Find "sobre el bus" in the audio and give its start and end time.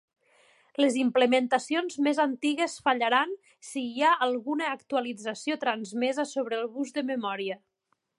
6.31-6.95